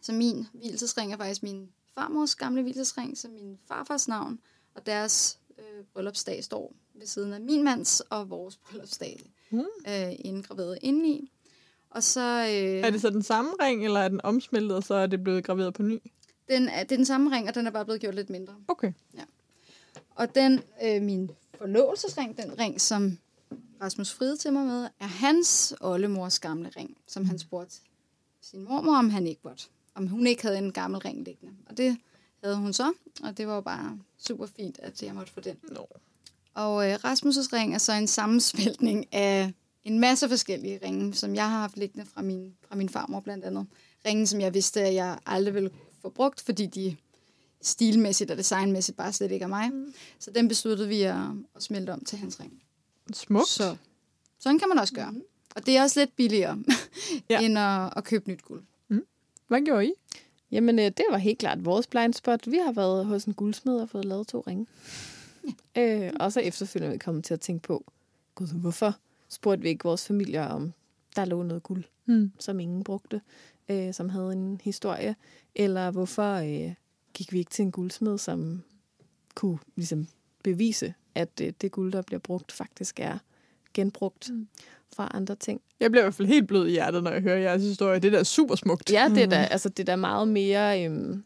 [0.00, 4.38] Så min hvilesesring er faktisk min farmors gamle hvilesesring, som min farfars navn,
[4.74, 9.58] og deres øh, bryllupsdag står ved siden af min mands og vores bryllupsdag Mm.
[9.88, 11.32] øh, indgraveret indeni.
[11.94, 12.20] Og så...
[12.20, 15.24] Øh, Er det så den samme ring, eller er den omsmeltet, og så er det
[15.24, 15.98] blevet graveret på ny?
[16.48, 18.54] den er, det er den samme ring, og den er bare blevet gjort lidt mindre.
[18.68, 18.92] Okay.
[20.14, 23.18] Og den, øh, min forlovelsesring, den ring, som
[23.82, 27.74] Rasmus friede til mig med, er hans oldemors gamle ring, som han spurgte
[28.40, 29.64] sin mormor, om han ikke måtte.
[29.94, 31.54] Om hun ikke havde en gammel ring liggende.
[31.66, 31.96] Og det
[32.44, 35.56] havde hun så, og det var bare super fint, at jeg måtte få den.
[35.62, 35.88] Nå.
[36.54, 39.52] Og øh, Rasmus' ring er så en sammensmeltning af
[39.84, 43.44] en masse forskellige ringe, som jeg har haft liggende fra min, fra min farmor blandt
[43.44, 43.66] andet.
[44.06, 45.70] Ringen, som jeg vidste, at jeg aldrig ville
[46.02, 46.96] få brugt, fordi de
[47.62, 49.70] stilmæssigt og designmæssigt bare slet ikke er mig.
[49.72, 49.94] Mm.
[50.18, 51.16] Så den besluttede vi at,
[51.56, 52.62] at smelte om til hans ring.
[53.12, 53.48] Smukt.
[53.48, 53.76] Så
[54.38, 55.14] sådan kan man også gøre.
[55.56, 56.58] Og det er også lidt billigere,
[57.30, 57.40] Ja.
[57.40, 58.62] end at, at købe nyt guld.
[59.48, 59.92] Hvad gjorde I?
[60.50, 62.50] Jamen, øh, det var helt klart vores blind spot.
[62.50, 64.66] Vi har været hos en guldsmed og fået lavet to ringe.
[65.76, 66.06] Ja.
[66.06, 67.84] Øh, og så efterfølgende er vi kommet til at tænke på,
[68.34, 68.94] gud, hvorfor
[69.34, 70.72] spurgte vi ikke vores familier om,
[71.16, 72.32] der lå noget guld, Hmm.
[72.38, 73.20] som ingen brugte,
[73.68, 75.16] øh, som havde en historie?
[75.54, 76.74] Eller hvorfor øh,
[77.14, 78.62] gik vi ikke til en guldsmed, som
[79.34, 80.06] kunne ligesom
[80.44, 83.18] bevise, at øh, det guld, der bliver brugt, faktisk er
[83.74, 84.48] genbrugt Mm.
[84.96, 85.60] fra andre ting?
[85.80, 87.98] Jeg bliver i hvert fald helt blød i hjertet, når jeg hører jeres historie.
[87.98, 88.92] Det der er super smukt.
[88.92, 90.84] Ja, det er da, altså, det er da meget mere...
[90.84, 91.24] Øhm,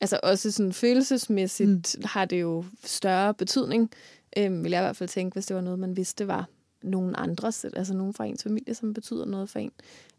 [0.00, 2.04] altså også sådan følelsesmæssigt mm.
[2.04, 3.90] har det jo større betydning,
[4.36, 6.48] øhm, vil jeg i hvert fald tænke, hvis det var noget, man vidste var
[6.86, 9.72] nogen andres, altså nogen fra ens familie, som betyder noget for en.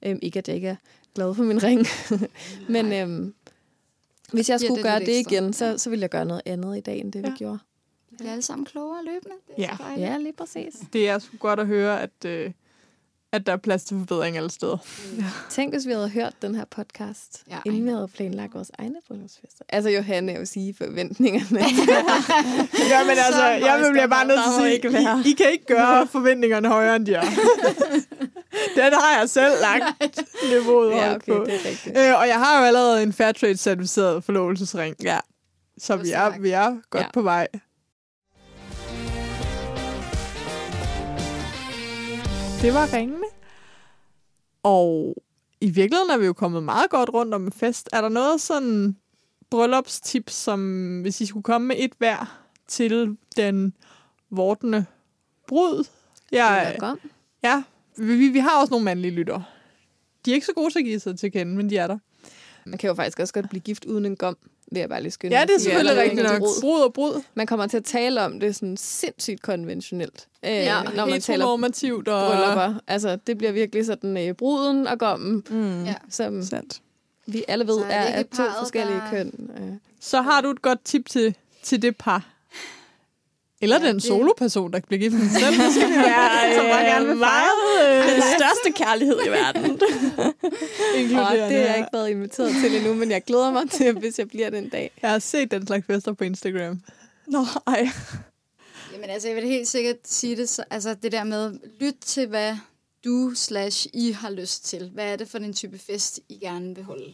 [0.04, 0.76] Øhm, ikke at jeg ikke er
[1.16, 1.86] glad for min ring,
[2.74, 3.34] men øhm,
[4.34, 5.36] hvis jeg skulle det gøre det ekstra.
[5.36, 7.34] igen, så, så ville jeg gøre noget andet i dag, end det vi Ja.
[7.38, 7.60] gjorde.
[8.10, 9.36] Vi bliver alle sammen klogere løbende.
[9.58, 10.12] Det er Ja.
[10.12, 10.74] Ja, lige præcis.
[10.94, 12.52] Det er sgu godt at høre, at, øh,
[13.34, 14.78] at der er plads til forbedring alle steder.
[15.50, 18.54] Tænk, hvis vi havde hørt den her podcast, Ja, ja, I inden vi havde planlagt
[18.54, 19.66] vores egne bryllupsfester.
[19.70, 21.60] Altså Johanne, jeg vil sige forventningerne.
[22.90, 25.24] Ja, men altså, Så jeg højt bliver bare nødt til at ikke sige, være.
[25.26, 27.22] I, I kan ikke gøre forventningerne højere, end de er.
[28.76, 30.02] Den har jeg selv lagt
[30.52, 31.44] niveauet ja, okay, på.
[31.46, 31.98] det er rigtigt.
[31.98, 34.96] Øh, og jeg har jo allerede en Fairtrade-certificeret forlovelsesring.
[35.04, 35.20] Ja.
[35.78, 37.12] Så vi er, vi er godt Ja.
[37.14, 37.48] på vej.
[42.62, 43.26] Det var ringene.
[44.64, 45.16] Og
[45.62, 47.90] i virkeligheden er vi jo kommet meget godt rundt om en fest.
[47.94, 48.96] Er der noget sådan
[49.50, 53.74] bryllupstips, som hvis I skulle komme med et hver til den
[54.30, 54.86] vortende
[55.48, 55.88] brud?
[56.80, 57.00] Gom.
[57.44, 57.64] ja
[57.98, 59.44] vi, vi har også nogle mandlige lyttere.
[60.26, 61.98] De er ikke så gode til at give sig til kende, men de er der.
[62.66, 64.38] Man kan jo faktisk også godt blive gift uden en gom,
[64.72, 66.42] vil jeg bare lige skynde Ja, det er selvfølgelig Eller rigtigt nok.
[66.62, 67.22] Brud og brud.
[67.36, 71.38] Man kommer til at tale om det sådan sindssygt konventionelt, øh, Ja, når man taler
[71.38, 72.28] heteronormativt og...
[72.32, 72.74] bryllupper.
[72.88, 75.84] Altså, det bliver virkelig sådan øh, bruden og gommen, Mm.
[75.86, 75.96] Ja.
[76.10, 76.82] som Sandt.
[77.28, 79.50] vi alle ved er er, er to parret, forskellige der- køn.
[79.62, 79.74] Øh.
[80.00, 82.30] Så har du et godt tip til, til det par.
[83.62, 85.42] Eller Ja, den soloperson, der bliver gift med sig
[85.74, 85.94] selv.
[85.94, 88.14] Være, som bare gerne vil fejre.
[88.14, 89.72] Den største kærlighed i verden.
[89.72, 94.20] Og det har jeg ikke været inviteret til endnu, men jeg glæder mig til, hvis
[94.20, 94.92] jeg bliver den dag.
[95.02, 96.82] Jeg har set den slags fester på Instagram.
[97.28, 97.90] Nå, ej.
[98.94, 102.28] Jamen altså, jeg vil helt sikkert sige det, så, altså det der med, lyt til,
[102.28, 102.58] hvad
[103.06, 104.90] du slash I har lyst til.
[104.94, 107.14] Hvad er det for en type fest, I gerne vil holde?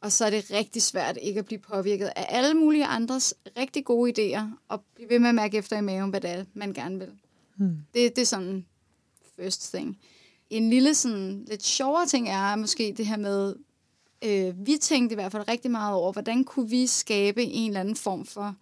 [0.00, 3.84] Og så er det rigtig svært ikke at blive påvirket af alle mulige andres rigtig
[3.84, 6.72] gode idéer, og blive ved med at mærke efter i maven, hvad det er, man
[6.72, 7.10] gerne vil.
[7.56, 7.76] Hmm.
[7.94, 8.66] Det, det er sådan
[9.36, 9.98] first thing.
[10.50, 13.54] En lille sådan lidt sjovere ting er måske det her med,
[14.24, 17.80] Øh, vi tænkte i hvert fald rigtig meget over, hvordan kunne vi skabe en eller
[17.80, 18.54] anden form for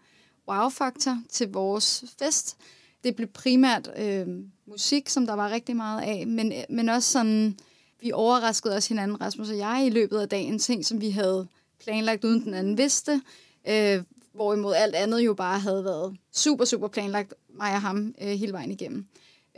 [0.48, 2.56] wow-faktor til vores fest.
[3.04, 4.26] Det blev primært øh,
[4.66, 7.58] musik, som der var rigtig meget af, men, men også sådan,
[8.00, 11.46] vi overraskede også hinanden, Rasmus og jeg, i løbet af dagen, ting, som vi havde
[11.80, 13.22] planlagt, uden den anden vidste.
[13.68, 18.28] Øh, hvorimod alt andet jo bare havde været super, super planlagt, mig og ham, øh,
[18.28, 19.06] hele vejen igennem.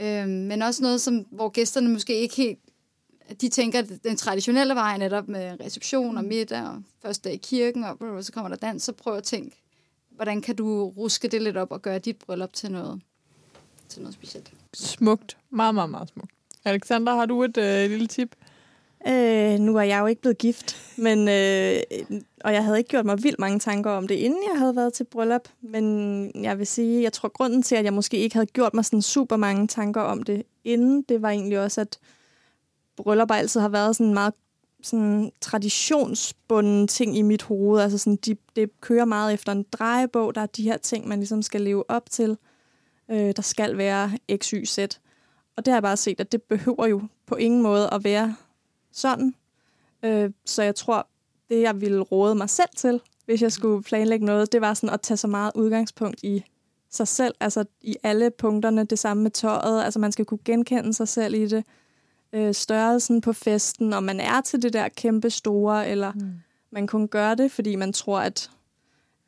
[0.00, 2.59] Øh, men også noget, som, hvor gæsterne måske ikke helt
[3.40, 7.40] de tænker, at den traditionelle vej netop med reception og middag og første dag i
[7.42, 9.57] kirken, og så kommer der dans, så prøv at tænke,
[10.11, 13.00] hvordan kan du ruske det lidt op og gøre dit bryllup til noget,
[13.88, 14.53] til noget specielt.
[14.74, 15.37] Smukt.
[15.50, 16.31] Meget, meget, meget smukt.
[16.64, 18.37] Alexander, har du et øh, lille tip?
[19.09, 21.77] Øh, nu er jeg jo ikke blevet gift, men, øh,
[22.44, 24.92] og jeg havde ikke gjort mig vildt mange tanker om det, inden jeg havde været
[24.92, 25.49] til bryllup.
[25.61, 28.85] Men jeg vil sige, jeg tror, grunden til, at jeg måske ikke havde gjort mig
[28.85, 31.99] sådan super mange tanker om det inden, det var egentlig også, at
[32.96, 34.35] bryllupper altid har været sådan meget
[34.83, 37.81] sådan traditionsbunden ting i mit hoved.
[37.81, 40.35] Altså sådan, de, det kører meget efter en drejebog.
[40.35, 42.37] Der er de her ting, man ligesom skal leve op til.
[43.11, 44.79] Øh, der skal være x, y, z.
[45.57, 48.37] Og det har jeg bare set, at det behøver jo på ingen måde at være
[48.93, 49.35] sådan.
[50.03, 51.09] Øh, så jeg tror,
[51.51, 54.95] det jeg ville råde mig selv til, hvis jeg skulle planlægge noget, det var sådan
[54.95, 56.45] at tage så meget udgangspunkt i
[56.91, 57.35] sig selv.
[57.41, 59.85] Altså i alle punkterne, det samme med tøjet.
[59.85, 61.65] Altså man skal kunne genkende sig selv i det
[62.33, 66.33] øh, størrelsen på festen, om man er til det der kæmpe store, eller mm.
[66.73, 68.51] man kun gør det, fordi man tror, at,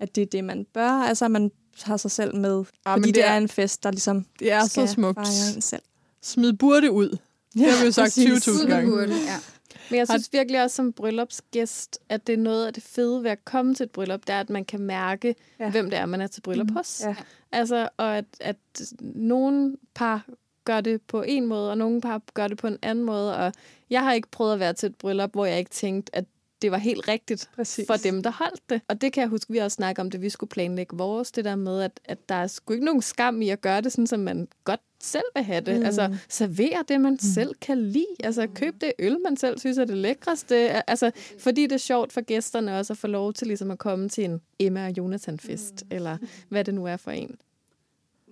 [0.00, 0.90] at det er det, man bør.
[0.90, 1.50] Altså, man
[1.82, 2.64] har sig selv med.
[2.86, 5.16] Ja, fordi det, det er, er en fest, der ligesom det er så smukt.
[5.16, 5.82] fejre en selv.
[6.22, 7.18] Smid burde ud.
[7.56, 8.90] Ja, det har vi jo sagt 20.000 gange.
[8.90, 9.36] Burde, ja.
[9.90, 13.30] Men jeg synes virkelig også som bryllupsgæst, at det er noget af det fede ved
[13.30, 15.70] at komme til et bryllup, det er, at man kan mærke, ja.
[15.70, 16.76] hvem det er, man er til bryllup mm.
[16.76, 17.00] hos.
[17.04, 17.14] Ja.
[17.52, 18.56] Altså, og at, at
[19.00, 20.26] nogle par
[20.64, 23.36] gør det på en måde, og nogle par gør det på en anden måde.
[23.36, 23.52] Og
[23.90, 26.24] jeg har ikke prøvet at være til et bryllup, hvor jeg ikke tænkte, at
[26.62, 27.86] det var helt rigtigt Præcis.
[27.86, 28.80] for dem, der holdt det.
[28.88, 31.44] Og det kan jeg huske, vi også snakke om, det vi skulle planlægge vores, det
[31.44, 34.06] der med, at, at der er sgu ikke nogen skam i at gøre det, sådan
[34.06, 35.78] som man godt selv vil have det.
[35.78, 35.86] Mm.
[35.86, 37.18] Altså, servere det, man mm.
[37.18, 38.16] selv kan lide.
[38.24, 40.90] Altså, køb det øl, man selv synes er det lækreste.
[40.90, 44.08] Altså, fordi det er sjovt for gæsterne også at få lov til ligesom at komme
[44.08, 45.96] til en Emma og Jonathan-fest, mm.
[45.96, 47.36] eller hvad det nu er for en.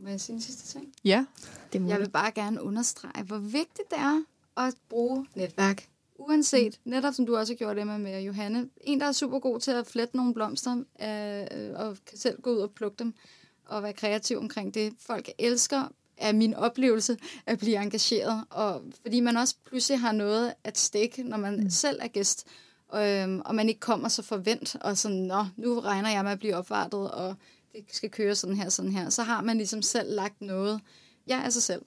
[0.02, 0.92] Må jeg sige en sidste ting?
[1.04, 1.24] Ja.
[1.72, 4.22] Det må jeg vil bare gerne understrege, hvor vigtigt det er
[4.56, 5.88] at bruge netværk.
[6.20, 9.60] Uanset, netop som du også har gjort det med, Johanne, en, der er super god
[9.60, 13.14] til at flette nogle blomster, øh, og kan selv gå ud og plukke dem,
[13.66, 14.92] og være kreativ omkring det.
[14.98, 20.54] Folk elsker er min oplevelse at blive engageret, og fordi man også pludselig har noget
[20.64, 21.70] at stikke, når man mm.
[21.70, 22.46] selv er gæst,
[22.88, 26.32] og, øhm, og man ikke kommer så forvent, og sådan, nå, nu regner jeg med
[26.32, 27.34] at blive opvartet, og
[27.72, 30.80] det skal køre sådan her, sådan her, så har man ligesom selv lagt noget.
[31.26, 31.82] Jeg er sig selv.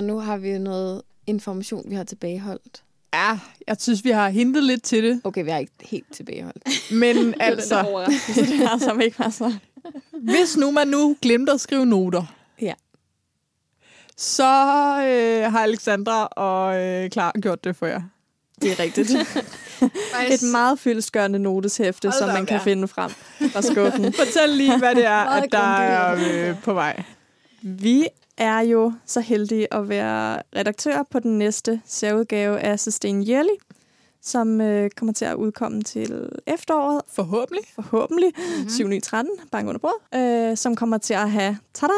[0.00, 2.82] Og nu har vi noget information, vi har tilbageholdt.
[3.14, 5.20] Ja, jeg synes, vi har hintet lidt til det.
[5.24, 6.64] Okay, vi har ikke helt tilbageholdt.
[7.00, 9.52] Men altså, det er som ikke var så.
[10.12, 12.24] hvis nu man nu glemte at skrive noter,
[12.60, 12.72] Ja.
[14.16, 14.44] så
[15.04, 18.02] øh, har Alexandra og øh, Klar gjort det for jer.
[18.62, 19.10] Det er rigtigt.
[20.34, 22.62] Et meget fyldesgørende noteshæfte, Hold som man op, kan ja.
[22.62, 23.10] finde frem
[23.52, 24.12] fra skuffen.
[24.12, 26.18] Fortæl lige, hvad det er, at der er
[26.50, 27.02] øh, på vej.
[27.62, 28.06] Vi
[28.40, 33.56] er jo så heldige at være redaktør på den næste særudgave af Sustain Yearly,
[34.20, 37.64] som øh, kommer til at udkomme til efteråret, Forhåbentlig.
[37.74, 38.68] forhåbentlig, mm-hmm.
[38.68, 40.18] 7 9 13, bank under bordet,
[40.50, 41.92] øh, som kommer til at have, tada,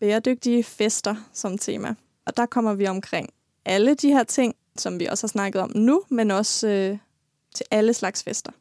[0.00, 1.94] bæredygtige fester som tema.
[2.26, 3.28] Og der kommer vi omkring
[3.64, 6.98] alle de her ting, som vi også har snakket om nu, men også øh,
[7.54, 8.52] til alle slags fester.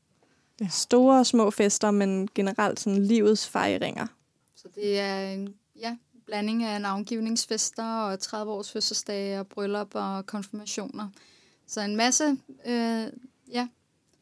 [0.61, 0.67] Ja.
[0.71, 4.07] Store og små fester, men generelt sådan livets fejringer.
[4.55, 11.09] Så det er en ja, blanding af navngivningsfester og 30-års fødselsdage og bryllup og konfirmationer.
[11.67, 13.07] Så en masse øh,
[13.51, 13.67] ja,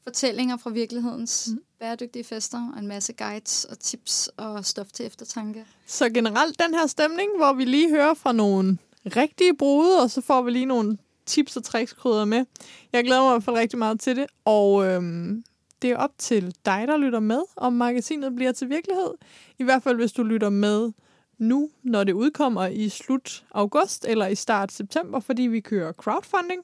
[0.04, 1.64] fortællinger fra virkelighedens mm.
[1.80, 5.66] bæredygtige fester, og en masse guides og tips og stof til eftertanke.
[5.86, 10.22] Så generelt den her stemning, hvor vi lige hører fra nogle rigtige brude, og så
[10.22, 12.46] får vi lige nogle tips og tricks krydder med.
[12.94, 15.44] Jeg glæder mig i hvert fald rigtig meget til det, og øhm,
[15.82, 19.14] det er op til dig, der lytter med, om magasinet bliver til virkelighed.
[19.60, 20.92] I hvert fald, hvis du lytter med
[21.44, 26.62] nu, når det udkommer i slut august eller i start september, fordi vi kører crowdfunding.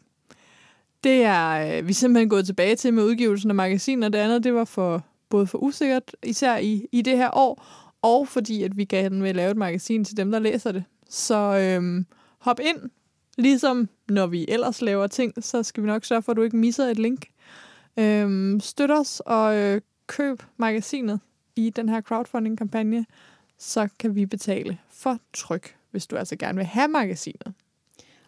[1.03, 4.19] Det er øh, vi er simpelthen gået tilbage til med udgivelsen af magasinet, og det
[4.19, 7.65] andet, det var for både for usikkert, især i, i det her år,
[8.01, 10.83] og fordi at vi gerne vil lave et magasin til dem, der læser det.
[11.09, 12.05] Så øhm,
[12.39, 12.89] hop ind,
[13.37, 16.57] ligesom når vi ellers laver ting, så skal vi nok sørge for, at du ikke
[16.57, 17.27] misser et link.
[17.97, 21.19] Øhm, støt os og øh, køb magasinet
[21.55, 23.05] i den her crowdfunding-kampagne,
[23.59, 27.53] så kan vi betale for tryk hvis du altså gerne vil have magasinet.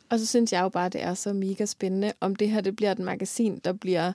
[0.10, 2.76] Og så synes jeg jo bare, det er så mega spændende, om det her det
[2.76, 4.14] bliver et magasin, der bliver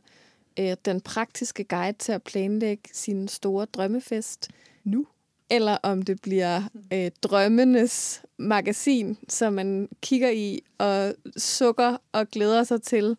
[0.58, 4.50] øh, den praktiske guide til at planlægge sin store drømmefest
[4.84, 5.06] nu.
[5.50, 12.64] Eller om det bliver øh, drømmenes magasin, som man kigger i og sukker og glæder
[12.64, 13.16] sig til,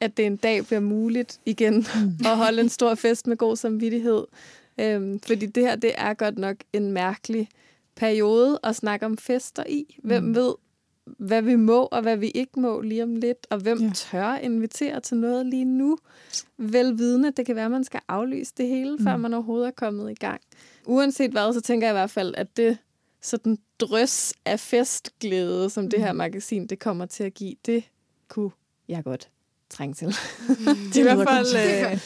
[0.00, 1.86] at det en dag bliver muligt igen
[2.30, 4.24] at holde en stor fest med god samvittighed.
[4.80, 7.48] Øhm, fordi det her, det er godt nok en mærkelig
[7.96, 9.98] periode at snakke om fester i.
[10.04, 10.34] Hvem Mm.
[10.34, 10.54] ved,
[11.18, 13.90] hvad vi må og hvad vi ikke må lige om lidt, og hvem Ja.
[13.94, 15.98] tør invitere til noget lige nu.
[16.58, 19.22] Velvidende, det kan være, at man skal aflyse det hele, før Mm.
[19.22, 20.40] man overhovedet er kommet i gang.
[20.86, 22.78] Uanset hvad, så tænker jeg i hvert fald, at det
[23.22, 26.18] sådan drøs af festglæde, som det her Mm.
[26.18, 27.84] magasin det kommer til at give, det
[28.28, 28.50] kunne
[28.88, 29.28] jeg godt
[29.70, 30.06] trænge til.
[30.94, 31.46] Det er i hvert fald
[31.92, 31.98] øh,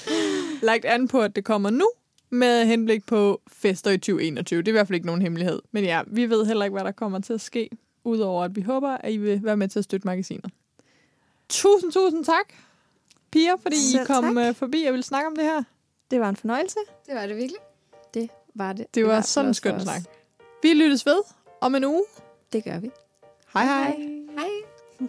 [0.62, 1.88] lagt an på, at det kommer nu,
[2.30, 4.58] med henblik på fester i 2021.
[4.62, 5.62] Det er i hvert fald ikke nogen hemmelighed.
[5.72, 7.70] Men ja, vi ved heller ikke, hvad der kommer til at ske,
[8.04, 10.50] udover at vi håber, at I vil være med til at støtte magasinet.
[11.48, 12.44] Tusind, tusind tak,
[13.30, 14.46] piger, fordi I Selv kom tak.
[14.48, 15.62] øh, forbi og ville snakke om det her.
[16.10, 16.78] Det var en fornøjelse.
[17.06, 17.60] Det var det virkelig.
[18.14, 18.86] Det var det.
[18.94, 20.02] Det i var fald sådan en skøn snak.
[20.62, 21.18] Vi lyttes ved
[21.60, 22.04] om en uge.
[22.52, 22.90] Det gør vi.
[23.54, 23.96] Hej hej.
[24.38, 25.08] Hej.